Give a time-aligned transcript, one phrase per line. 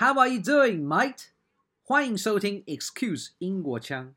[0.00, 1.26] How are you doing, mate？
[1.82, 4.14] 欢迎收听 Excuse 英国腔。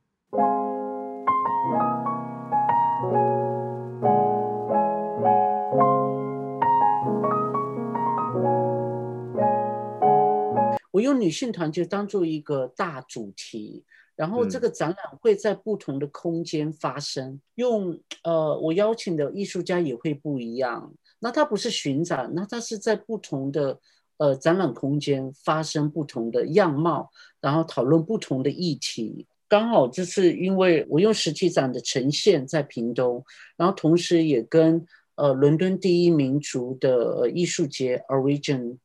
[10.91, 13.83] 我用女性团就当做一个大主题，
[14.15, 17.41] 然后这个展览会在不同的空间发生。
[17.55, 20.93] 用呃，我邀请的艺术家也会不一样。
[21.19, 23.81] 那它不是巡展，那它是在不同的。
[24.17, 27.09] 呃，展览空间发生不同的样貌，
[27.41, 29.27] 然后讨论不同的议题。
[29.49, 33.23] 刚好就是因为我用实体展的呈现在屏东，
[33.57, 34.85] 然后同时也跟
[35.15, 38.77] 呃伦敦第一民族的艺术节 Origin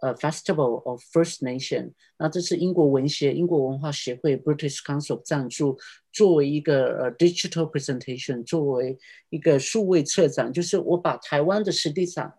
[0.00, 5.78] 呃 Festival of First Nation，那这是英国文协、英国文化协会 British Council 赞助，
[6.12, 8.98] 作为一个呃 digital presentation，作为
[9.28, 12.32] 一个数位策展，就是我把台湾的实体展，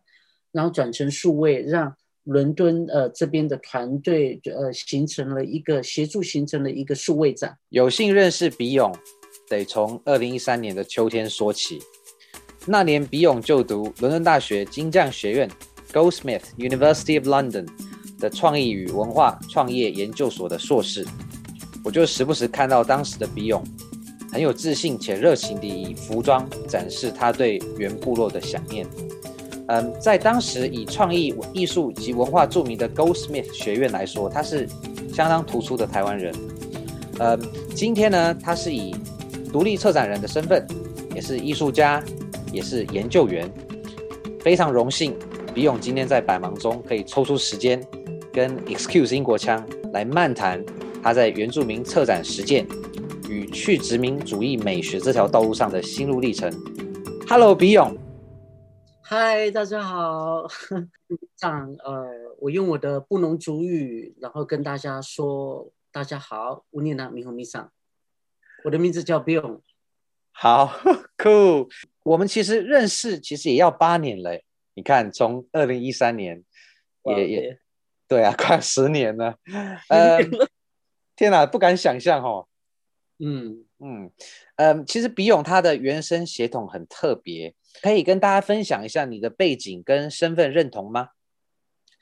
[0.52, 1.96] 然后转成数位，让
[2.28, 7.58] 伦敦呃这边的团队呃形成了一个协助形成了一个数位展。
[7.70, 8.94] 有幸认识比勇，
[9.50, 11.80] 得从二零一三年的秋天说起。
[12.66, 15.50] 那年比勇就读伦敦大学金匠学院
[15.94, 17.66] （Goldsmith University of London）
[18.20, 21.06] 的创意与文化创业研究所的硕士。
[21.86, 23.64] 我就时不时看到当时的比勇
[24.34, 28.86] 很有自信且热情地以服装展示他对原部落的想念。
[29.68, 34.68] 嗯，在当时以创意艺术及文化著名的 Goldsmith 学院来说，他是
[35.14, 36.34] 相当突出的台湾人。
[37.20, 37.40] 嗯，
[37.76, 38.96] 今天呢，他是以
[39.52, 40.66] 独立策展人的身份，
[41.14, 42.02] 也是艺术家，
[42.54, 43.50] 也是研究员，
[44.40, 45.14] 非常荣幸，
[45.54, 47.84] 比勇今天在百忙中可以抽出时间，
[48.32, 50.64] 跟 Excuse 英国腔来漫谈
[51.04, 52.66] 他在原住民策展实践
[53.30, 56.50] 与去殖民主义美学这条道路上的心路历程。
[57.28, 57.94] Hello，比勇。
[59.10, 60.46] 嗨，大家好。
[61.38, 62.06] 这样，呃，
[62.40, 67.72] 我用我的布农族语，然后跟大家说，大家好，乌尼娜米红米桑，
[68.66, 69.62] 我的名字叫 Bill。
[70.34, 70.78] 好
[71.18, 71.70] ，cool。
[72.04, 74.42] 我们其实认识，其实也要八年了。
[74.74, 76.44] 你看，从二零一三年，
[77.04, 77.60] 也也，
[78.10, 79.38] 对啊，快十年了。
[79.88, 80.20] 呃，
[81.16, 82.50] 天哪，不敢想象哦。
[83.20, 84.12] 嗯嗯
[84.58, 87.56] 嗯，其实比勇他的原生血统很特别。
[87.82, 91.10] 可以跟大家分享一下你的背景跟身份认同吗？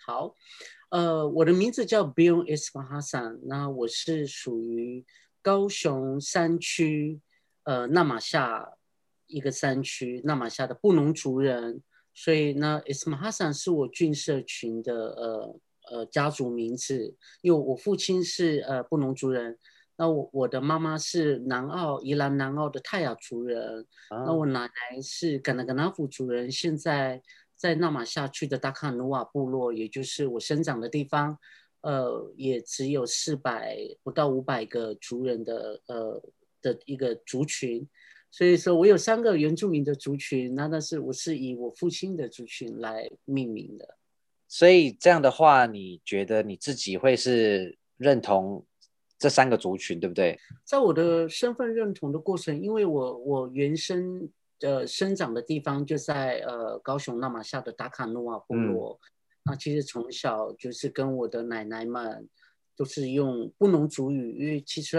[0.05, 0.35] 好，
[0.89, 5.05] 呃，我的名字叫 Biyong Ismail，那我是属于
[5.41, 7.19] 高雄山区，
[7.63, 8.73] 呃，纳马夏
[9.27, 11.81] 一个山区，纳马夏的布农族人，
[12.13, 15.59] 所以呢，Ismail 是我郡社群的呃
[15.91, 19.57] 呃家族名字，因为我父亲是呃布农族人。
[19.97, 27.21] 那我我的妈妈是南澳宜兰南澳的泰雅族人，啊、那我奶奶是噶纳噶纳夫族人，现在
[27.55, 31.37] 在纳马下区的达卡努瓦部落，也就是我生长的地方，
[31.79, 36.21] 呃，也只有四百不到五百个族人的呃
[36.61, 37.87] 的一个族群，
[38.29, 43.97] 所以说我有三个原住民的族群，那但是我是以我父亲的族群来命名的，
[44.49, 48.65] 所以这样的话，你觉得你自己会是认同？
[49.17, 50.37] 这三个族群对不对？
[50.63, 59.05] 在我的身份认同的过程，因为我我原生的生长的地方就在呃高雄那玛夏的达卡努瓦部落，嗯、
[59.45, 62.27] 那其实从小就是跟我的奶奶们
[62.75, 64.97] 都是用布农族语，因为其实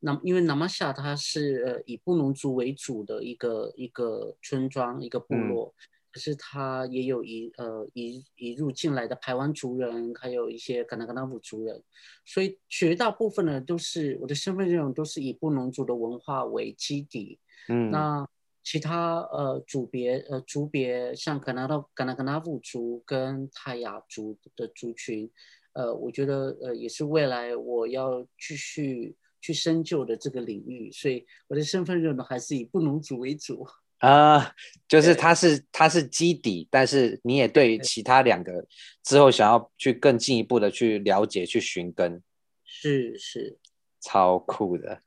[0.00, 5.74] 那因为那玛夏它是呃以布农族为主的一个一个村庄一个部落。
[5.76, 11.82] 嗯可是他也有移呃移移入进来的排湾族人，还有一些噶纳噶纳夫族人，
[12.26, 17.38] 所以绝大部分呢都是我的身份认同都是以布农族的文化为基底。
[17.68, 18.28] 嗯，那
[18.62, 25.30] 其他呃族别呃族别像噶纳到噶纳噶纳夫族跟泰雅族的族群，
[25.72, 33.66] 呃，我觉得呃也是未来我要继续去深究的这个领域，所以我的身份认同还是以布农族为主。
[34.02, 34.50] 啊，uh,
[34.88, 38.66] 就是它是它是基底，但是你也对其他两个
[39.04, 42.20] 之后想要去更进一步的去了解、去寻根，
[42.64, 43.58] 是是，
[44.00, 45.02] 超酷的。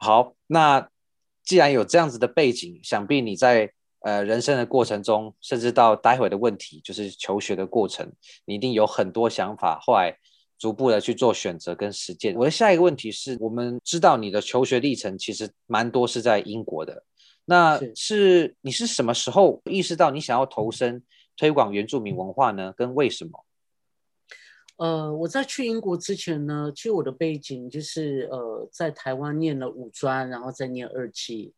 [0.00, 0.90] 好，那
[1.44, 3.70] 既然有这样子的背景，想必你在
[4.00, 8.12] 呃人生的过程中，甚至到待会的问题，就是求学的过程，
[8.46, 10.16] 你一定有很多想法，后来
[10.58, 12.34] 逐步的去做选择跟实践。
[12.34, 17.04] 我的下一个问题是，我们知道你的求学历程其实蛮多是在英国的。
[17.44, 21.02] 那是，你是什么时候意识到你想要投身
[21.36, 22.72] 推广原住民文化呢？
[22.76, 23.44] 跟为什么？
[24.76, 31.52] 呃，我在去英国之前呢，其实我的背景就是呃，在台湾念了五专，然后再念二期，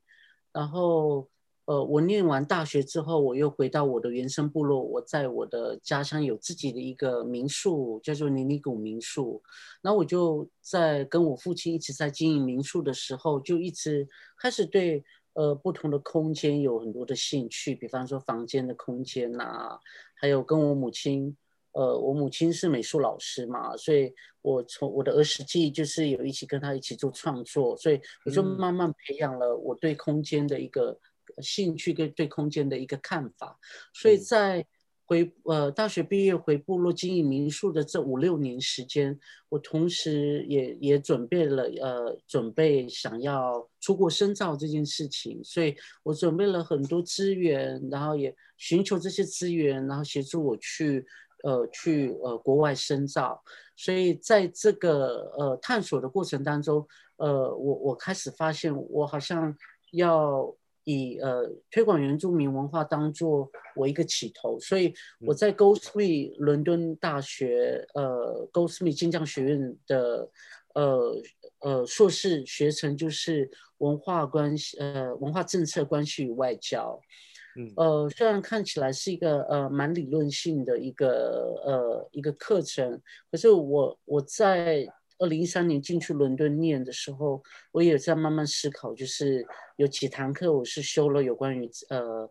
[0.53, 1.29] 然后
[1.67, 4.83] 呃，我念完大学之后，我又回到我的原生部落。
[4.83, 9.41] 我在我的家乡有自己的一个民宿，叫做尼尼古民宿。
[9.81, 19.79] 然后我就在跟我父亲一直在经营民宿的时候，就一直开始对呃不同的空间有很多的兴趣，比方说房间的空间呐、啊，
[20.15, 21.37] 还有跟我母亲，
[21.73, 24.13] 呃，我母亲是美术老师嘛，所以
[24.43, 30.99] 我从我的儿时记忆就是有一起跟她一起做创作，所以我就慢慢培养了我对空间的一个。
[31.41, 33.59] 兴趣跟对空间的一个看法，
[33.95, 34.67] 所以在
[35.13, 39.21] 回呃大学毕业回部落经营民宿的这五六年时间，
[39.51, 51.05] 我同时也也准备了呃准备想要出国深造这件事情，所以我准备了很多资源，然后也寻求这些资源，然后协助我去
[51.45, 53.39] 呃去呃国外深造，
[53.77, 56.89] 所以在这个呃探索的过程当中，
[57.19, 59.55] 呃我我开始发现我好像
[59.93, 60.57] 要。
[60.85, 64.93] 以呃推广原住民文化当做我一个起头，所以
[65.27, 70.29] 我在 Goldsmith 伦敦大学呃 Goldsmith 金匠学院的
[70.75, 71.23] 呃
[71.61, 77.01] 呃硕士学程就是文化关系呃文化政策关系与外交，
[77.57, 83.01] 嗯呃虽然看起来是一个呃蛮理论性的一个呃一个课程，
[83.31, 84.87] 可是我我在。
[85.23, 87.41] 二零一三年进去伦敦念的时候，
[87.71, 89.47] 我也在慢慢思考，就是
[89.77, 92.29] 有几堂课我是修了有关于呃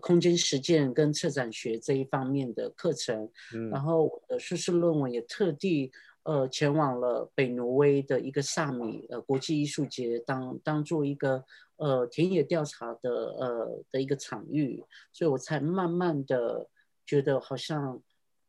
[0.00, 5.92] 空间实践跟策展学这一方面的课程，嗯、然后我的硕士论文也特地
[6.24, 11.44] 呃前往了北挪威的一个萨米呃国际艺术节当当做一个
[11.76, 16.68] 呃田野调查的呃的一个场域，所以我才慢慢的
[17.06, 18.02] 觉得好像。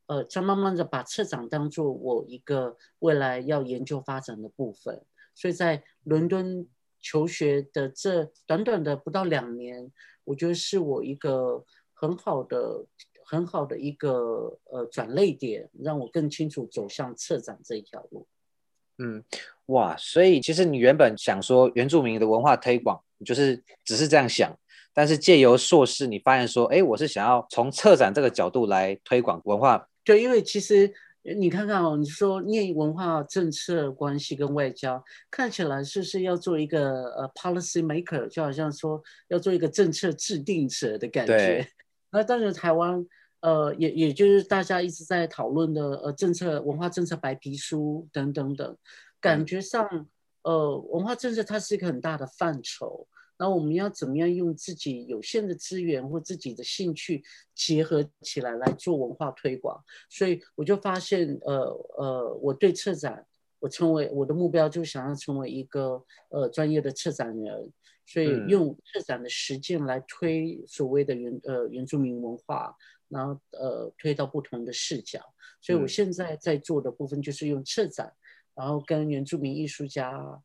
[0.06, 5.02] 呃，在慢慢的把策展当做我一个未来要研究发展的部分，
[5.34, 6.68] 所以在伦敦
[7.00, 9.92] 求学的这短短的不到两年，
[10.26, 11.64] 我觉得是我一个
[11.94, 12.86] 很好的、
[13.26, 18.28] 很好的一个呃转捩点，让我更清楚走向策展这一条路。
[18.98, 19.24] 嗯，
[19.68, 24.54] 哇，所以其实你原本想说原住民的文化推广，就是只是这样想。
[24.94, 29.90] 但是借由硕士，你发现说，哎，我是想要从策展这个角度来推广文化。
[30.04, 30.94] 对，因为其实
[31.38, 35.02] 你看看哦，你说念文化政策关系跟外交，
[35.32, 41.38] 看起来是是要做一个呃 policy maker，就好像说要做一个政策制定者的感觉。
[41.38, 41.68] 对。
[42.12, 43.06] 那当然台湾
[43.40, 48.78] 呃也也就是大家一直在讨论的呃政策文化政策白皮书等等等，
[49.22, 50.08] 感觉上、嗯、
[50.44, 53.08] 呃文化政策它是一个很大的范畴。
[53.44, 57.22] 那我们要怎么样用自己有限的资源或自己的兴趣
[57.54, 59.84] 结合起来来做文化推广？
[60.10, 61.66] 所以我就发现，呃
[61.98, 63.28] 呃，我对策展，
[63.60, 67.70] 我成为我的目标就想要成为一个呃专业的策展人，
[68.06, 72.74] 所以用策展的实践来推所谓的原呃原住民文化，
[73.10, 75.20] 然后呃推到不同的视角。
[75.60, 78.14] 所以我现在在做的部分就是用策展，
[78.56, 80.42] 然后跟原住民艺术家。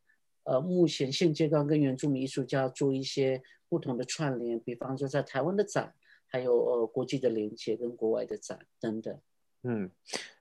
[0.48, 5.92] 呃，目前现阶段跟原住民艺术家做一些不同的串联，比方说在台湾的展，
[6.26, 9.14] 还有呃国际的连接跟国外的展等等。
[9.64, 9.90] 嗯，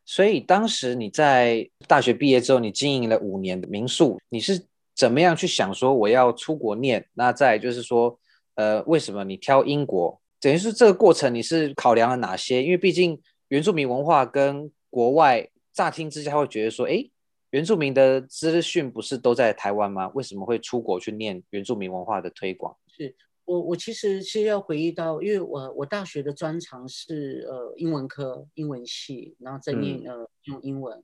[0.06, 4.64] 所以当时你在大学毕业之后，你经营了五年的民宿，你是
[4.96, 7.06] 怎么样去想说我要出国念？
[7.14, 8.18] 那再就是说，
[8.56, 10.18] 呃，为什么你挑英国？
[10.40, 12.64] 等于是这个过程你是考量了哪些？
[12.64, 17.04] 因为毕竟原住民文化跟国外乍听之下会觉得说，哎。
[17.52, 20.10] 原住民的资讯不是都在台湾吗？
[20.10, 22.76] 为什么会出国去念原住民文化的推广？
[22.88, 31.02] 是我我其实是要回忆到，因为我我大学的专长是呃英文科英文系，然后再念、嗯、呃用英文，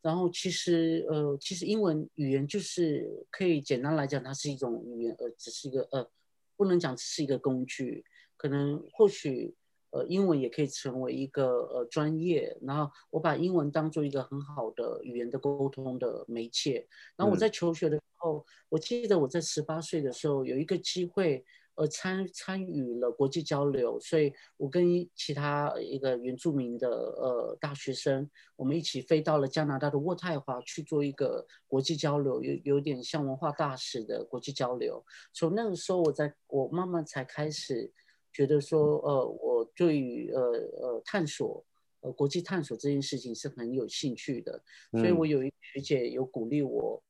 [0.00, 6.08] 然后其实呃其实英文语言就是可以简单来讲，它是一种语言，呃只是一个呃
[6.56, 8.04] 不能讲只是一个工具，
[8.36, 9.54] 可能或许。
[9.92, 16.86] 呃，英文也可以成为一个呃专业，然后我把英文当做一个很好的语言的沟通的媒介。
[17.16, 21.44] 然后我在求学的时候，嗯、我记得我在十八岁的时候有一个机会，
[21.74, 35.04] 呃参参与了国际交流，所以我跟其他一个原住民的呃大学生，我们一起飞到了加拿大的渥太华去做一个国际交流，有有点像文化大使的国际交流。
[35.32, 37.92] 从那个时候，我在我慢慢才开始。
[38.32, 40.40] 觉得说，呃，我对于呃
[40.80, 41.64] 呃探索，
[42.00, 47.02] 呃国际探索这件事情是很有兴趣的，所以我有一个学姐有鼓励我，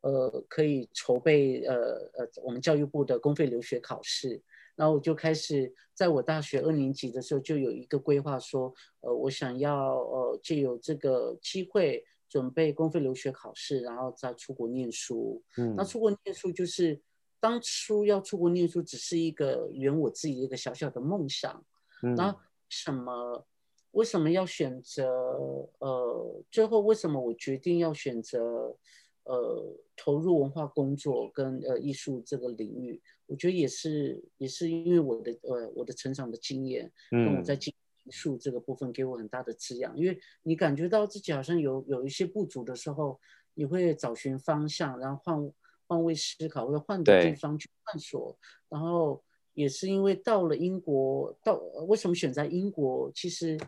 [0.00, 1.74] 呃，可以筹备呃
[2.14, 4.40] 呃我们教育部的公费留学考试，
[4.74, 15.42] 然后我就开始在我大学二年级的时候就有一个规划，说，呃，我想要呃借由这个机会准备公费留学考试，然后再出国念书。
[15.58, 17.00] 嗯，那出国念书就是。
[17.42, 21.64] 当初要出国念书，只是一个圆我自己一个小小的梦想。
[22.04, 23.44] 嗯，然后什么？
[23.90, 25.68] 为什么要选择？
[25.80, 28.76] 呃，最后为什么我决定要选择？
[29.24, 37.72] 呃，投入文化工作跟呃艺术这个领域，我觉得也是也是因为我的呃我的成长的经验，跟我在艺
[38.10, 39.94] 术这个部分给我很大的滋养。
[39.94, 43.20] 嗯，因为你感觉到自己好像有有一些不足的时候，
[43.54, 45.52] 你会找寻方向，然后换
[45.92, 48.34] 换位思考，或者换个地方去探索。
[48.68, 49.22] 然后
[49.52, 51.54] 也是因为到了英国，到
[51.86, 53.12] 为什么选在英国？
[53.14, 53.58] 其实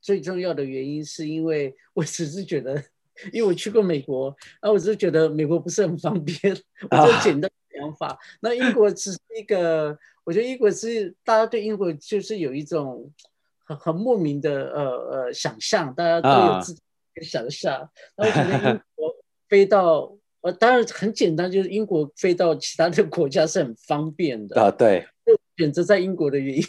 [0.00, 2.82] 最重要的原因是因为我只是觉得。
[3.32, 4.28] 因为我去过美国，
[4.60, 6.54] 然后我只是觉得美国不是很方便，
[6.90, 8.08] 我就简单的想法。
[8.08, 13.10] 啊、那英国只是一个，我觉得英国是大家对英国就是有一种
[13.64, 16.80] 很很莫名的呃呃想象，大家都有自己
[17.14, 17.80] 的想象。
[17.80, 19.16] 啊、然后我觉得英国
[19.48, 20.14] 飞到
[20.46, 24.60] 呃，当然很简单，就是英国飞到其他的国家是很方便的。
[24.60, 25.04] 啊，对。
[25.24, 26.64] 就选择在英国的原因，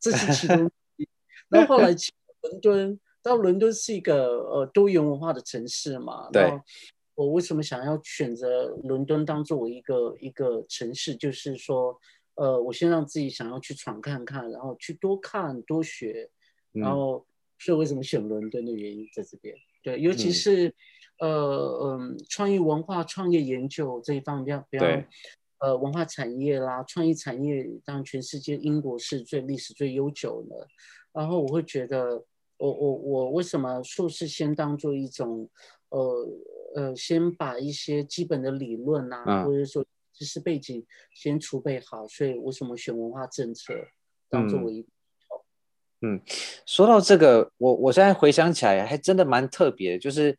[0.00, 1.08] 这是其中一。
[1.48, 3.00] 然后后来去伦敦。
[3.22, 6.28] 到伦敦是一个呃多元文化的城市嘛？
[6.32, 6.50] 对。
[7.14, 11.14] 我为什么想要选择伦敦当作为一个一个城市？
[11.14, 11.94] 就是说，
[12.36, 16.30] 呃，我先让自己想要去闯看看，然后去多看多学，
[16.72, 17.24] 然后
[17.58, 19.54] 是为什么选伦敦的原因在这边。
[19.82, 20.74] 对，尤其是、嗯、
[21.20, 25.04] 呃嗯，创意文化、创业研究这一方面，比较比较
[25.60, 30.66] 呃文化产业啦，创意产业，当然全世界英国是最历史最悠久的。
[31.12, 32.24] 然后我会觉得。
[32.62, 35.48] 我我我为什么硕士先当做一种，
[35.88, 36.28] 呃
[36.74, 40.84] 呃，先把一些基本的理论啊，嗯、或者说知识背景
[41.14, 43.72] 先储备好，所以为什么选文化政策
[44.28, 44.86] 当作为一？
[46.02, 46.20] 嗯，
[46.66, 50.36] 说到这个，我我现在回想起来，还真的蛮特别，就是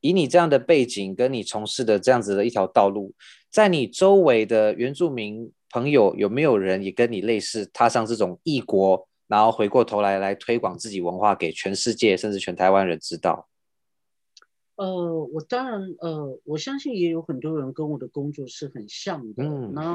[0.00, 3.12] 以你这样的背景跟你从事的这样子的一条道路，
[3.50, 9.06] 在你周围的原住民朋友有没有人也跟你类似，踏上这种异国？
[9.28, 13.48] 然后回过头来来推广自己文化给全世界，甚至全台湾人知道。
[14.74, 19.44] 呃，我当然呃，我相信也有很多人跟我的工作是很像的。
[19.44, 19.94] 嗯，那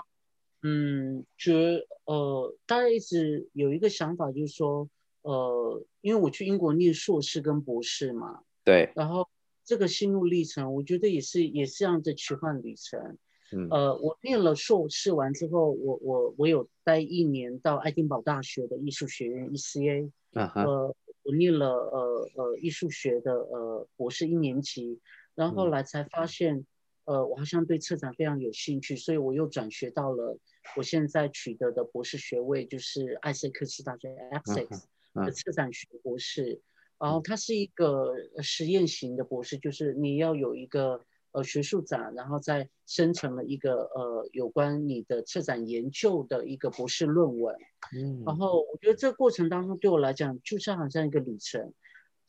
[0.62, 4.88] 嗯，觉呃，大家一直有一个想法，就是说
[5.24, 9.28] 呃，因为我去英国念硕士跟博士嘛，对，然后
[9.66, 13.18] 这个心路历程，我觉得也是也是这样的奇幻旅程。
[13.52, 25.00] 嗯、呃，我念了硕士完之后，我我我有待一年到爱丁堡大学的艺术学院 ECA，啊、呃，我念了呃呃艺术学的呃博士一年级，
[25.36, 26.58] 然后后来才发现，
[27.06, 30.40] 嗯、呃，我好像对策展非常有兴趣，所以我又转学到了
[30.76, 36.62] 我现在取得的博士学位，就是艾塞克斯大学 Essex 的策展学博士，
[37.00, 41.06] 然后它是一个实验型的博士，就是你要有一个。
[41.36, 47.54] 呃，学术展，然后再生成了一个呃有关你的策展研究的一个博士论文。
[47.94, 51.74] 嗯，然后我觉得这个过程当中对我来讲就像好像一个旅程。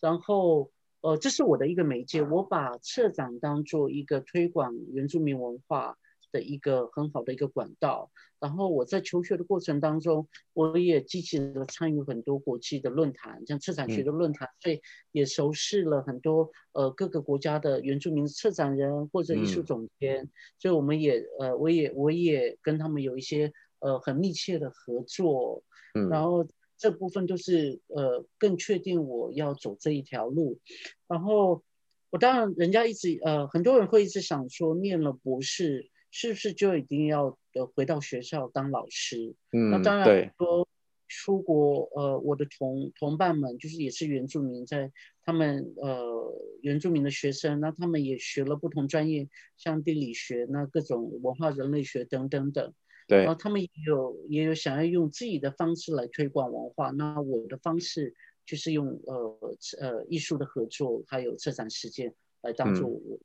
[0.01, 5.97] 然后呃，这是我的一个媒介，我把策展当做一个推广原住民文化
[6.37, 25.63] 的一个很好的一个管道，然后我在求学的过程当中，我也积极的参与很多国际的论坛，像策展学的论坛，所以也熟识了很多呃各个国家的原住民策展人或者艺术总监，嗯、所以我们也呃我也我也跟他们有一些呃很密切的合作，
[25.95, 30.61] 嗯、然后这部分都是呃更确定我要走这一条路，
[31.09, 31.63] 然后
[32.11, 35.89] 我当然人家一直呃很多人会一直想说念了博士。
[36.19, 39.35] 是不是就一定要呃回到学校当老师？
[39.53, 40.67] 嗯，那当然说
[41.07, 44.91] 出国呃，我的同同伴们就是也是原住民，在
[45.23, 46.33] 他们呃
[46.63, 52.73] 原住民的学生，那他们也学了不同专业，像地理学、那各种文化人类学等等等。
[53.07, 56.93] 对，然后他们也有也有想要用自己的方式来推广文化。
[56.93, 58.15] 那我的方式
[58.47, 59.39] 就是用呃
[59.83, 63.21] 呃艺术的合作，还有策展实践来当做我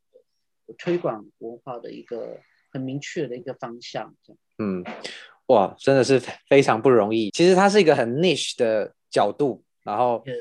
[0.78, 2.38] 推广文化的一个。
[2.72, 4.14] 很明确的一个方向，
[4.58, 4.84] 嗯，
[5.48, 7.30] 哇，真的是非常不容易。
[7.32, 10.34] 其实它是一个很 niche 的角度，然后，嗯、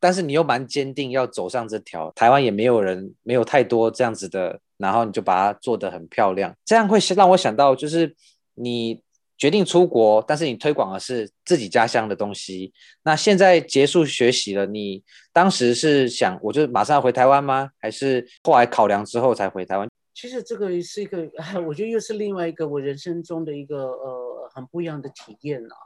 [0.00, 2.10] 但是你又蛮坚定要走上这条。
[2.16, 6.52] 台湾也没有人，没有太多这样子的，然后你就把它做得很漂亮。
[6.64, 8.12] 这样会让我想到，就是
[8.54, 9.00] 你
[9.38, 12.72] 决定出国，但是你推广的是自己家乡的东西。
[13.04, 17.70] 那现在结束学习了，你当时是想，我就马上要回台湾吗？
[17.78, 19.86] 还是后来考量之后才回台湾？
[20.16, 21.30] 其实这个是一个，
[21.68, 25.76] 我觉得又是另外一个我人生中的一个呃很不一样的体验啊。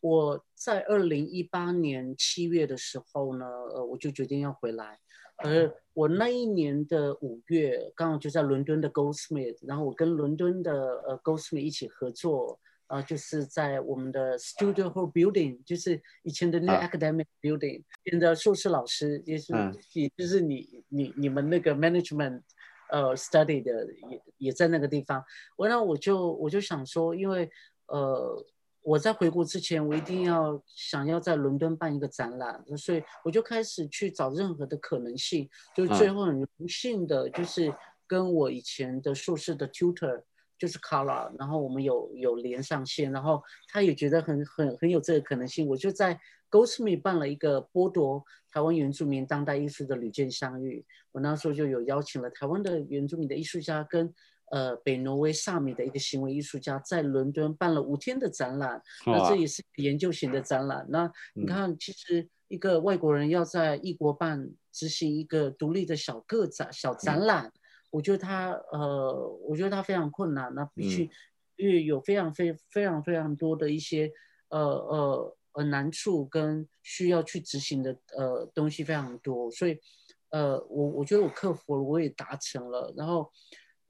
[0.00, 4.98] 我在二零一八年七月的时候呢，呃，我就决定要回来，
[5.36, 10.72] 而我那一年的五月，刚好就在伦敦的 Goldsmith，然后我跟伦敦的
[11.06, 12.58] 呃 Goldsmith 一起合作，
[12.88, 22.40] 啊、呃，就是在我们的 Studio Hall Building，就是以前的那个 Academic Building，现在硕士老师也是，嗯、也就是你你你们那个 Management，
[22.90, 25.24] 呃，Study 的也也在那个地方。
[25.56, 27.50] 我那我就我就想说，因为
[27.86, 28.44] 呃。
[28.82, 37.70] 我在回国之前，我一定要想要在伦敦办一个展览，所以我就开始去找任何的可能性，就最后很荣幸的，就是
[38.06, 40.22] 跟我以前的硕士的 tutor
[40.58, 46.18] 就是 Carla，然后我们有有连上线，然后他也觉得很很很有这个可能性，我就在
[46.50, 54.12] Goldsmith 办了一个剥夺台湾原住民当代艺术的旅见相遇，我那时候就有邀请了台湾的原住民的艺术家跟。
[54.52, 60.84] 呃，北挪威萨米的一个行为艺术家在伦敦办了五天的展览，那这也是研究型的展览。
[60.88, 67.52] 那你看，其实一个外国人要在异国办执行一个独立的小个展、小展览，
[67.92, 70.52] 我觉得他呃，我觉得他非常困难。
[70.52, 71.08] 那必须
[71.54, 74.10] 因为有非常非非常非常多的一些
[74.48, 79.78] 呃呃呃难处跟需要去执行的呃东西非常多，所以
[80.30, 83.30] 呃，我我觉得我克服了，我也达成了，然后。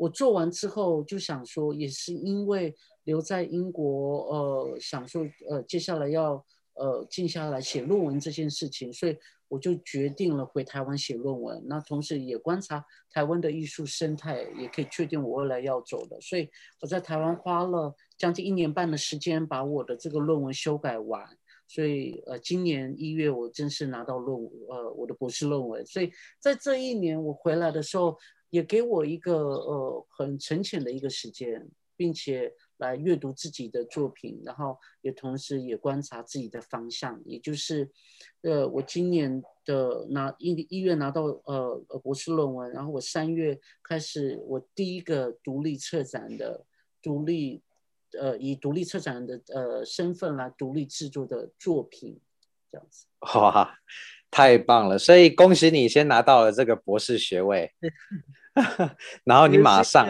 [0.00, 2.74] 我做完之后就想说，也是因为
[3.04, 9.14] 留在英国，呃，想说，呃，接下来要，呃，静下来写论文这件事情，所以
[9.46, 11.62] 我就决定了回台湾写论文。
[11.66, 16.18] 那同时也观察台湾的艺术生态，也可以确定我未来要走的。
[16.22, 16.48] 所以
[16.80, 21.28] 我在台湾花了将近一年半的时间，把我的这个论文修改完。
[21.70, 24.36] 所以，呃，今年一月我正式拿到论，
[24.68, 25.86] 呃，我的博士论文。
[25.86, 28.18] 所以在这一年我回来的时候。
[28.50, 31.64] 也给我一个呃很沉潜的一个时间，
[31.96, 37.88] 并且来阅读自己的作品，然后也同时也观察自己的方向，也就是，
[38.42, 46.66] 呃，我今年的拿一一月拿到呃呃博士论文，然后我三月开始我第一个独立策展的
[47.00, 47.62] 独立，
[48.18, 52.20] 呃以独立策展人的呃身份来独立制作的作品，
[52.70, 53.06] 这样子。
[53.34, 53.78] 哇，
[54.30, 54.98] 太棒了！
[54.98, 57.72] 所以恭喜你先拿到了这个博士学位。
[59.24, 60.06] 然后你马上，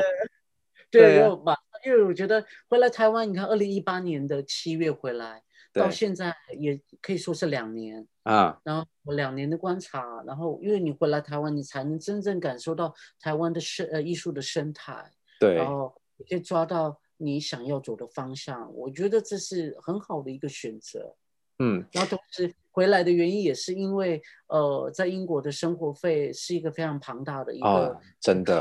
[0.90, 8.58] 对，马上，因为我觉得回来台湾，你看，二零一八年的七月回来，到现在也可以说是两年啊。
[8.64, 18.74] 然后我两年的观察，然后因为你回来台湾，你才能真正感受到台湾的生呃艺术的生态，对，然后你可以抓到你想要走的方向。
[18.74, 21.14] 我觉得这是很好的一个选择。
[21.58, 28.58] 嗯，然后同时回来的原因也是因为，呃，在英国的生活费是一个非常庞大的一个真的。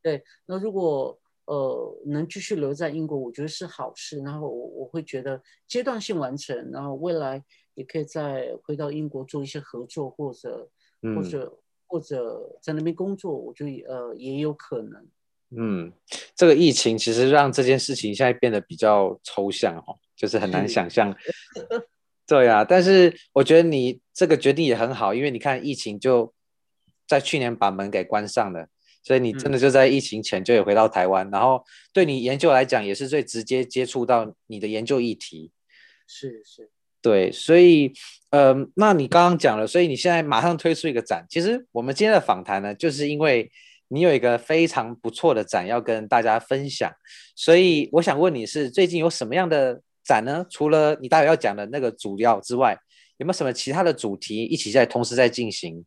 [0.00, 4.18] 对，那如果呃能继续留在英国，我觉得是好事。
[4.20, 10.70] 然后我我会觉得阶段性完成，然后未来也可以再回到英国做一些合作，或者、
[11.02, 11.58] 嗯、或者
[11.88, 15.04] 或者在那边工作，我觉得呃也有可能。
[15.56, 15.92] 嗯，
[16.34, 21.14] 这个疫情其实让这件事情现在变得比较抽象哦，就是很难想象。
[22.26, 26.34] 对呀、啊，但是我觉得你这个决定也很好，因为你看疫情就
[27.06, 28.68] 在去年把门给关上了，
[29.02, 35.50] 所以你真的就在疫情前就有回到台湾，嗯、然后对你研究来讲也是最直接接触到你的研究议题。
[36.06, 37.92] 是是，对，所以
[38.30, 41.24] 呃，那你刚刚讲了，所以你现在马上推出一个展。
[41.30, 43.50] 其实我们今天的访谈呢，就是因为
[43.88, 46.92] 你有一个非常不错的展要跟大家分享，
[47.34, 49.82] 所以我想问你是最近有什么样的？
[50.04, 50.42] 展呢？
[50.48, 52.74] 除了你待会要讲的那个主要之外，
[53.18, 55.84] 有没有什么其他的主题一起在同时在进行？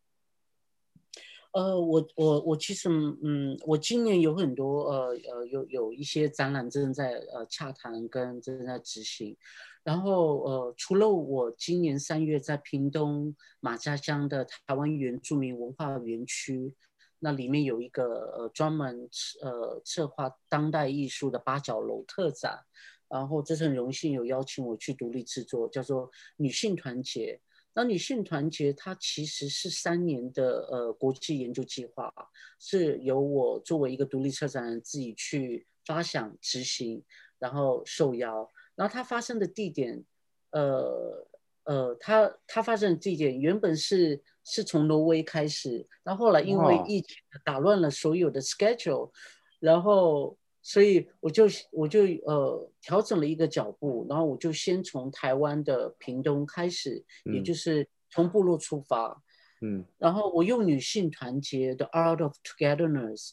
[1.54, 9.36] 呃，我我我其实嗯，我今年有很多呃呃有有一些展览正在呃洽谈跟正在执行，
[9.84, 16.76] 然后呃除了我今年三月在屏东马家乡的台湾原住民文化园区，
[17.24, 18.04] 那里面有一个
[18.36, 19.08] 呃专门
[19.42, 22.60] 呃策划当代艺术的八角楼特展。
[23.08, 27.40] 然后这次很荣幸有邀请我去独立制作，叫做女性团结。
[27.74, 32.14] 那女性团结它其实是三年的呃国际研究计划，
[32.58, 37.04] 是由我作为一个独立策展人自己去发想执行，
[37.38, 38.50] 然后受邀。
[38.76, 40.04] 然后它发生的地点，
[40.52, 41.28] 呃
[41.66, 49.12] 呃，它它发生的地点原本是是从挪威开始，然后后来因为疫情打乱了所有的 schedule，
[49.60, 50.38] 然后。
[50.64, 59.24] 所以我就我就呃调整了一个脚步，然后我就先从台湾的屏东开始，嗯、也就是从部落出发，
[59.62, 63.32] 嗯，然后我用女性团结 The Art of Togetherness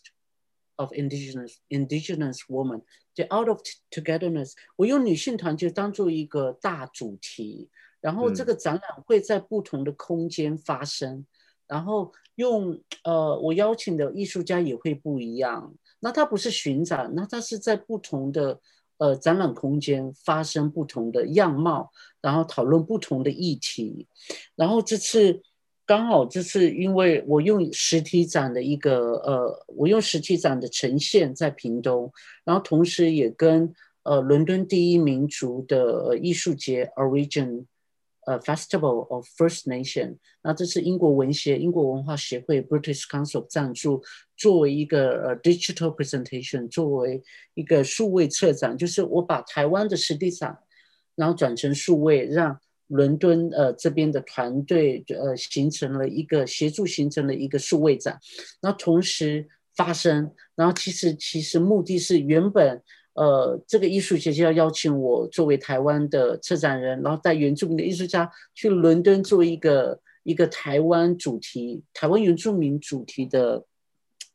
[0.77, 7.69] of Indigenous Indigenous Woman，The Art of Togetherness，我用女性团结当做一个大主题，
[8.01, 11.27] 然后这个展览会在不同的空间发生。
[11.67, 15.75] 然后用呃，我邀请的艺术家也会不一样。
[16.01, 18.59] 那它不是巡展，那它是在不同的
[18.97, 21.91] 呃展览空间发生不同的样貌，
[22.23, 24.07] 然后讨论不同的议题。
[24.57, 25.43] 然后这次
[25.85, 32.11] 刚好这次因为我用实体展的一个呃，我用实体展的呈现在屏东，
[32.45, 37.67] 然后同时也跟呃伦敦第一民族的艺术节 Origin。
[38.29, 44.03] 呃，Festival of First Nation，那这是英国文协、英国文化协会 British Council 赞助，
[44.37, 47.23] 作为一个呃 digital presentation，作为
[47.55, 50.59] 一个数位策展，就是我把台湾的实体展，
[51.17, 58.21] 然后转成数位，让伦敦呃这边的团队呃形成了一个协助，形成了一个数位展，
[58.61, 62.83] 然后同时发生，然后其实其实目的是原本。
[63.19, 73.65] 呃，这个艺术节就要邀请我作为台湾的策展人，然后带原住民的艺术家去伦敦做一个一个台湾主题、台湾原住民主题的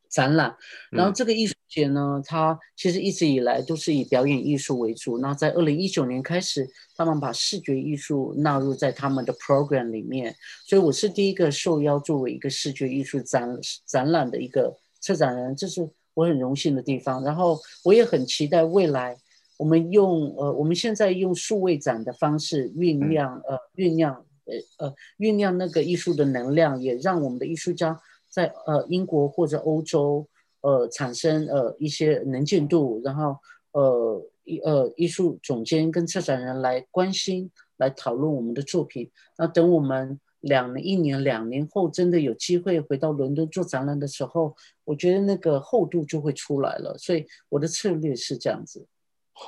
[0.09, 0.53] 展览。
[0.91, 5.17] 然后这个艺术节呢，它其实一直以来都是以表演艺术为主。
[5.19, 6.67] 那在二零一九年开始，
[6.97, 10.35] 他们把视觉艺术纳入在他们的 program 里面，
[10.67, 15.89] 所以我是第一个受邀作为一个视觉艺术展展览的一个策展人，这是。
[16.13, 19.17] 我很荣幸的地方，然后我也很期待未来，
[19.57, 24.13] 我们用呃，我们现在用数位展的方式酝酿呃酝酿
[24.45, 27.99] 呃呃酝酿那个艺术的能量，也让我们的艺术家
[28.29, 30.27] 在呃英国或者欧洲
[30.61, 33.37] 呃产生呃一些能见度，然后
[33.71, 40.19] 呃艺呃艺术总监跟策展人来关心来讨论我们的作品，那等我们。
[40.43, 46.97] 两年、一年、两年后，真的有机会回到伦敦做展览的时候，我觉得那个厚度就会出来了。
[46.97, 48.85] 所以我的策略是这样子。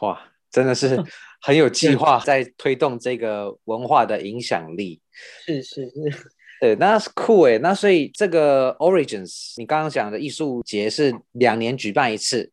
[0.02, 0.98] 哇，真的是
[1.42, 5.02] 很有计划，在推动这个文化的影响力。
[5.46, 5.94] 是是是，
[6.62, 7.58] 对，那是酷诶。
[7.58, 12.52] 那所以这个 Origins，你刚刚讲的艺术节是两年举办一次，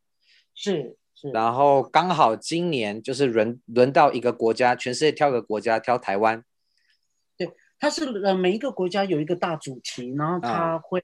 [0.52, 1.30] 是是。
[1.30, 6.42] 然后刚好今年就是轮轮到一个国家，全世界挑个国家，挑台湾。
[7.82, 11.02] 它是呃每一个国家有一个大主题，然后他会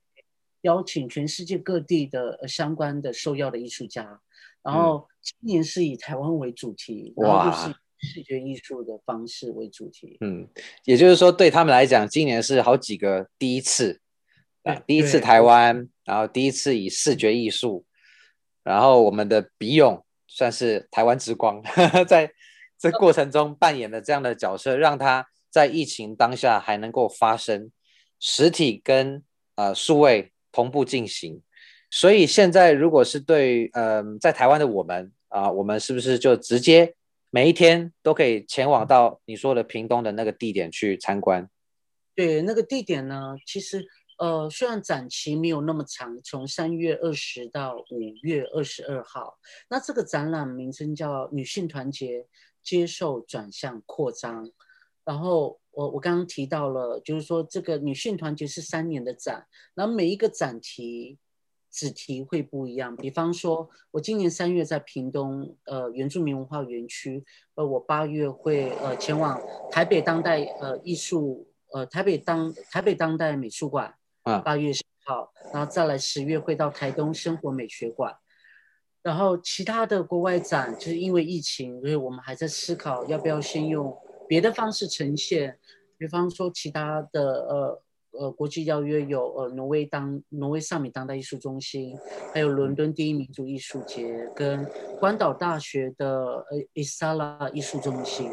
[0.60, 4.20] 邀请全世界各地的相关的受邀的艺术家，
[4.62, 10.18] 然后今年是以台湾为主题，嗯、然后就是视觉艺术的方式为主题。
[10.20, 10.46] 嗯，
[10.84, 14.00] 也就是说对他们来讲，今年是好几个第一次，
[14.62, 17.84] 啊，第一次台湾，然后第一次以视觉艺术，
[18.62, 21.60] 然后我们的笔勇算是台湾之光，
[22.06, 22.30] 在
[22.78, 25.26] 这过程中扮演了这样的角色，让他。
[25.50, 27.70] 在疫情当下还能够发生，
[28.20, 29.22] 实体跟
[29.56, 31.42] 呃数位同步进行，
[31.90, 36.94] 所以现在如果是对呃在台湾的我们啊、我们是不是就直接
[37.30, 41.48] 每一天都可以前往到你说的屏东的那个地点去参观？
[42.14, 43.86] 对，那个地点呢，其实
[44.18, 52.26] 呃虽然展期没有那么长，从三月二十到五月二十二号，那这个展览名称叫“女性团结，
[52.62, 54.50] 接受转向扩张”。
[55.08, 61.18] 然后我我刚刚提到了，就是说这个女性团结是三年的展，然后每一个展题
[61.72, 62.94] 主题会不一样。
[62.94, 69.40] 比方说，我今年三月在屏东呃原住民文化园区，呃我八月会呃前往
[69.70, 73.94] 台北当代呃艺术呃台北当台北当代美术馆
[74.24, 78.14] 啊八月十号，然后再来十月会到台东生活美学馆，
[79.02, 83.96] 然后其他的国外展就是因为疫情，所以我们还在思考要不要先用。
[84.28, 85.58] 别的方式呈现，
[85.96, 91.98] 比方说其他的呃呃国际邀约有呃挪威当挪威萨米当代艺术中心，
[92.32, 94.64] 还有伦敦第一民族艺术节跟
[95.00, 98.30] 关岛大学的呃伊萨拉艺术中心。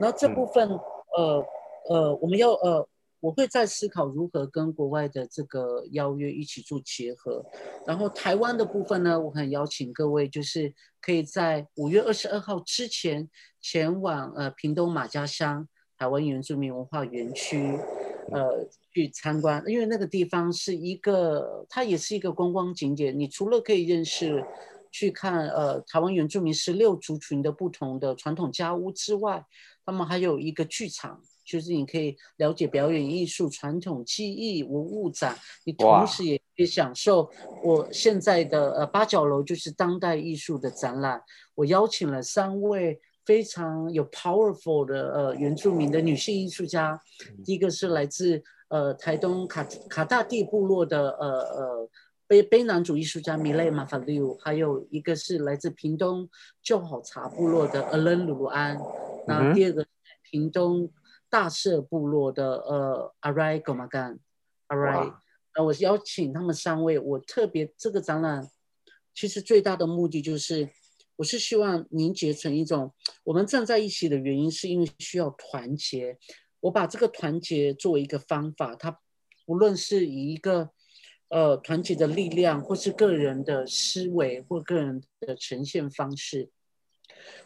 [0.00, 0.68] 然后这部分
[1.16, 1.44] 呃
[1.90, 2.86] 呃我们要呃
[3.26, 7.44] 我会再思考如何跟国外的这个邀约一起做结合。
[7.86, 13.28] 然后台湾的部分呢，我很邀请各位就是可以在五月二十二号之前。
[13.68, 15.66] 前往呃屏东马家乡
[15.98, 17.76] 台湾原住民文化园区，
[18.30, 23.18] 呃去参观，因为那个地方是一个，它也是一个观光景点。
[23.18, 24.44] 你除了可以认识、
[24.92, 29.44] 去看呃台湾原住民十六族群的不同的传统家屋之外，
[29.84, 35.34] 他们还有一个剧场，就是你可以了解表演艺术、传统技艺、文物展。
[35.64, 37.30] 你同时也可以享受
[37.62, 41.22] 我现在的呃八角楼，就是当代艺术的展览。
[41.54, 43.00] 我邀请了三位。
[43.26, 47.02] 非常有 powerful 的呃原住民的女性艺术家，
[47.44, 51.90] 第一个是来自呃台东卡卡大地部落的呃呃
[52.28, 56.28] 卑卑南族艺术家米雷马法六，还有一个是来自屏东
[56.62, 58.78] 旧好茶部落的 Allen 鲁鲁安，
[59.26, 59.88] 那、嗯、第二个是
[60.30, 60.88] 屏东
[61.28, 65.14] 大社部落的呃 Arai Gomagan，，All right，
[65.54, 68.48] 那我邀请他们三位，我特别这个展览
[69.14, 70.68] 其实最大的目的就是，
[71.16, 72.92] 我是希望凝结成一种
[73.24, 76.18] 我们站在一起的原因，是因为需要团结。
[76.60, 78.98] 我把这个团结作为一个方法，它
[79.44, 80.70] 不论是以一个
[81.28, 86.50] 呃团结的力量，或是个人的思维或个人的呈现方式。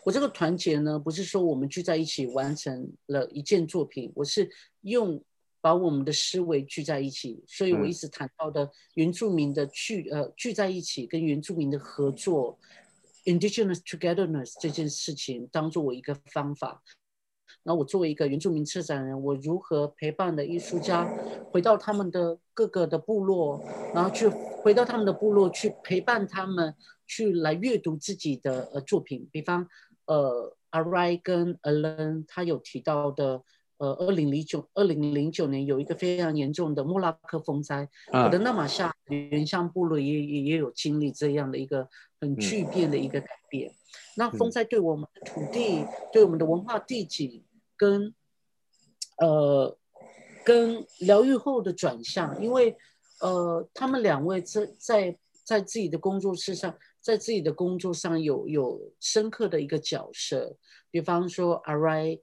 [0.04, 4.48] 我这个团结呢，不是说我们聚在一起完成了一件作品，我是
[4.82, 5.22] 用
[5.60, 7.42] 把我们的思维聚在一起。
[7.46, 12.58] 所以我一直谈到的原住民的聚呃聚在一起，跟原住民的合作
[13.24, 16.82] ，Indigenous togetherness 这件事情，当做我一个方法。
[17.62, 21.04] 那我作为一个原住民策展人，我如何陪伴的艺术家
[21.50, 23.62] 回到他们的各个的部落，
[23.92, 26.74] 然后去回到他们的部落去陪伴他们，
[27.10, 29.28] 去来阅读自己的呃作品。
[29.32, 29.66] 比方，
[30.06, 33.42] 呃，Arai 跟 Alan 他有提到的，
[33.78, 41.88] 呃，二零零九二零零九年有一个非常严重的莫拉克风灾，我的纳玛夏原乡部落也也也有经历这样的一个
[42.20, 43.72] 很巨变的一个改变。
[44.16, 47.44] 那风灾对我们的土地，对我们的文化地景。
[47.80, 48.14] 跟，
[49.16, 49.74] 呃，
[50.44, 52.76] 跟疗愈后的转向，因为，
[53.22, 60.56] 呃，他们两位在在在自己的工作室上，在自己的工作上有有深刻的一个角色。
[60.90, 62.22] 比方说，阿瑞，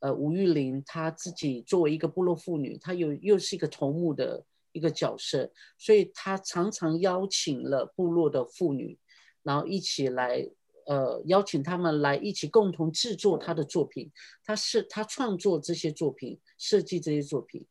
[0.00, 8.98] 呃，吴玉玲，她自己作为一个部落妇女，她有又是一个头目的一个角色，所以她常常邀请了部落的妇女，
[9.42, 10.48] 然后一起来。
[10.84, 14.10] 呃，邀请他们来一起共同制作她的作品。
[14.44, 17.64] 她是她创作这些作品，设计这些作品，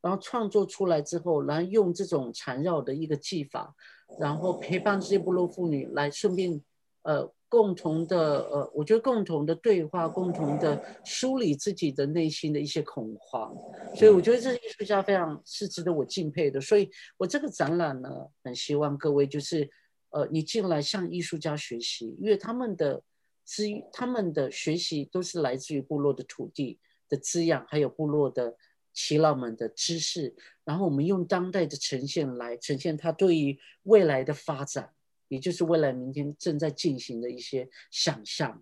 [0.00, 3.72] 然后创作出来之后，然后用这种缠绕的一个技法，
[4.18, 6.60] 然后陪伴这些部落妇女来顺便
[7.02, 13.54] 呃共同的呃，我觉得共同的对话，共同的梳理自己的内心的一些恐慌。
[13.94, 16.60] 所以我觉得这艺术家非常是值得我敬佩的。
[16.60, 18.08] 所以我这个展览呢，
[18.44, 19.68] 很希望各位就是。
[20.10, 23.02] 呃，你进来向艺术家学习，因为他们的
[23.44, 26.78] 资，他们的学习都是来自于部落的土地
[27.10, 28.56] 的滋养，还有部落的
[28.98, 30.34] 耆老们的知识，
[30.64, 34.90] 然后我们用当代的呈现来呈现他对于未来的发展，
[35.28, 38.60] 也就是未来明天正在进行的一些想象。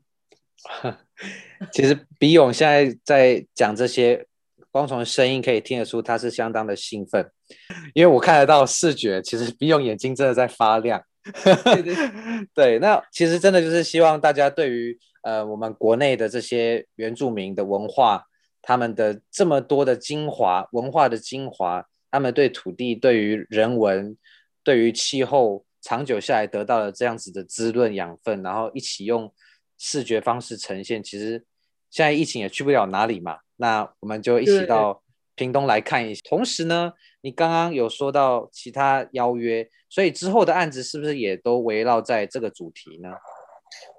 [1.72, 4.26] 其实比勇现在在讲这些，
[4.70, 7.30] 光从声音可以听得出他是相当的兴奋，
[7.94, 11.02] 因为我看得到视觉，其实比勇眼睛真的在发亮。
[11.42, 11.94] 对对
[12.54, 18.24] 对，那其实真的就是希望大家对于呃我们国内的这些原住民的文化，
[18.66, 24.18] 他们的这么多的精华文化的精华，他们对土地、对于人文、
[24.64, 29.32] 对于气候，长久下来得到了这样子的滋润养分，然后一起用
[29.78, 31.00] 视觉方式呈现。
[31.00, 31.44] 其实
[31.90, 35.00] 现在疫情也去不了哪里嘛，那我们就一起到
[35.36, 36.20] 屏东来看一下。
[36.28, 39.70] 同时呢，你刚刚有说到其他邀约。
[39.88, 43.10] 所以之后的案子是不是也都围绕在这个主题呢？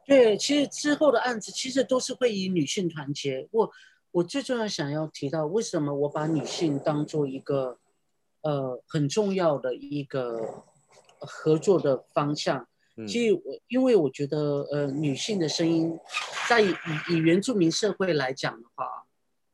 [0.05, 3.47] 对，其实之后的案子其实都是会以女性团结。
[3.51, 3.71] 我
[4.17, 7.77] 我最重要想要提到，为什么我把女性当做一个
[8.41, 10.63] 呃很重要的一个
[11.19, 12.67] 合作的方向？
[13.07, 15.99] 其实我因为我觉得呃女性的声音
[16.49, 16.73] 在以
[17.09, 19.05] 以原住民社会来讲的话，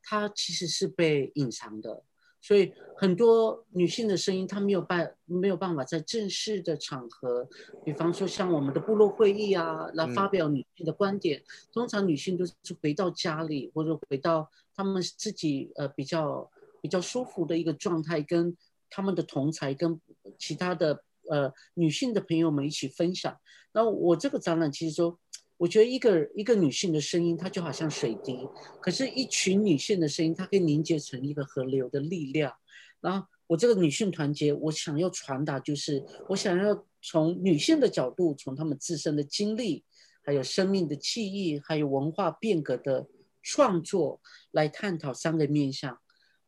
[0.02, 2.02] 它其实是被隐藏的。
[2.46, 7.48] 所以很多女性的声音，她没有办没有办法在正式的场合，
[7.82, 11.40] 比方说像我们的部落会议啊，来发表女性的观点。
[11.40, 16.50] 嗯、通常女性都是回到家里，或者回到她们自己呃比较
[16.82, 18.54] 比较舒服的一个状态，跟
[18.90, 19.98] 他们的同才跟
[20.38, 23.34] 其他的呃女性的朋友们一起分享。
[23.72, 25.18] 那我这个展览其实说。
[25.56, 28.36] 我觉得一个一个女性的声音，它就好像水滴，
[28.82, 32.52] 可是，一群女性的声音，它可以凝结成一个河流的力量。
[33.00, 39.84] 然后，我这个女性团结，我想要传达就是，我想要从女性的角度，从她们自身的经历，
[40.24, 43.06] 还有生命的记忆，还有文化变革的
[43.40, 45.96] 创作，来探讨三个面向：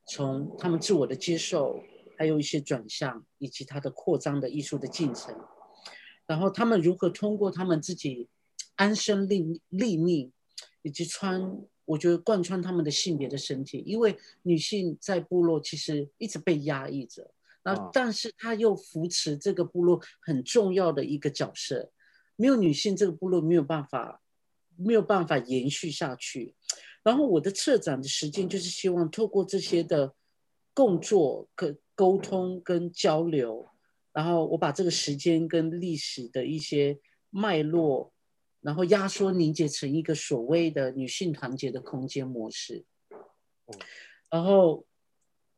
[0.09, 1.79] 从她们自我的接受，
[2.19, 5.33] 还有一些转向，以及她的扩张的艺术的进程。
[6.27, 8.29] 然后，她们如何通过她们自己。
[8.77, 10.33] 安身立立命，
[10.83, 17.31] 以及穿，我觉得贯穿他们的性别的身体，因为女性在部落其实一直被压抑着，
[17.63, 21.91] 那但是她又扶持这个部落很重要的一个角色，
[22.37, 24.21] 没有女性，这个部落没有办法，
[24.77, 26.55] 没有办法延续下去。
[27.03, 30.13] 然后我的策展的时间就是希望透过这些的
[30.75, 33.69] 共作、跟沟通、跟交流，
[34.13, 36.99] 然后我把这个时间跟历史的一些
[37.31, 38.13] 脉络。
[38.67, 42.85] 然后压缩凝结成一个所谓的女性团结的空间模式，
[44.29, 44.85] 然后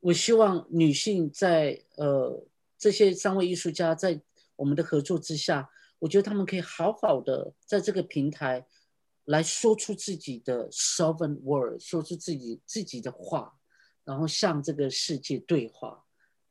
[0.00, 4.20] 我希望女性在呃这些三位艺术家在
[4.56, 8.66] 我们的合作之下，我觉得他们可以好好的在这个平台
[9.24, 13.58] 来说出自己的 sovereign word，说出自己自己的话，
[14.04, 16.04] 然后向这个世界对话。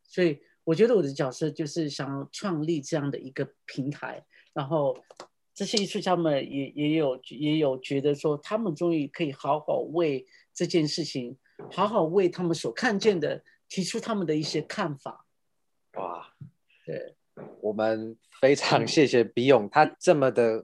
[0.03, 4.97] 所以我觉得我的角色就是想要创立这样的一个平台，然后
[5.57, 11.35] 这些艺术家们也也有也有觉得说，他们终于可以好好为这件事情，
[11.71, 15.25] 好好为他们所看见的提出他们的一些看法。
[15.93, 16.31] 哇，
[16.85, 17.15] 对，
[17.59, 20.63] 我们非常谢谢比勇，他这么的，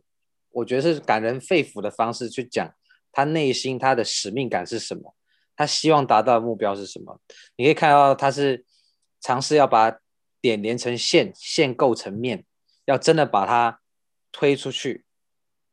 [0.52, 2.72] 我觉得是感人肺腑的方式去讲
[3.12, 5.16] 他内心他的使命感是什么，
[5.56, 7.20] 他希望达到的目标是什么。
[7.56, 8.64] 你可以看到他是。
[9.26, 10.02] 尝试要把
[10.42, 12.44] 点连成线，线构成面，
[12.84, 13.80] 要真的把它
[14.34, 15.06] 推出去，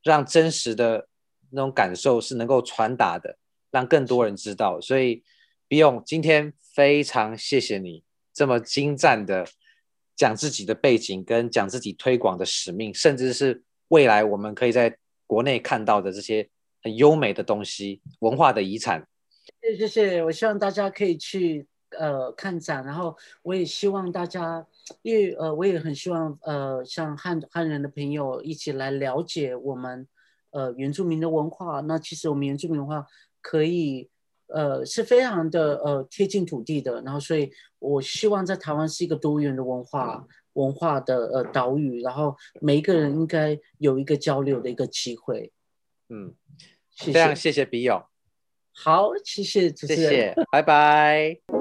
[0.04, 1.08] 让真实的
[1.50, 3.36] 那种感受是能够传达的，
[3.72, 4.80] 让更多人知道。
[4.80, 5.24] 所以，
[5.66, 9.44] 比勇今天非常谢谢你这么精湛的
[10.14, 14.96] 讲自己的背景，跟讲自己推广的使命，甚至是未来我们可以在
[15.26, 16.48] 国内看到的这些
[16.82, 19.08] 很优美的东西，文化的遗产。
[19.62, 21.66] 谢谢，谢谢，我希望大家可以去。
[21.98, 24.64] 呃，看展，然后我也希望大家，
[25.02, 30.06] 因为呃，我也很希望呃，像汉汉人的朋友一起来了解我们
[30.50, 31.80] 呃原住民的文化。
[31.80, 33.06] 那其实我们原住民文化
[33.40, 34.08] 可以
[34.48, 37.02] 呃是非常的呃贴近土地的。
[37.02, 45.52] 然后，所以我希望在台湾是一个多元的文化文化的呃岛屿，然后每一个人应该有一个交流的一个机会。
[46.08, 46.34] 嗯，
[46.90, 48.04] 谢谢非常谢谢笔友。
[48.72, 51.59] 好，谢谢主持人，谢谢，拜拜。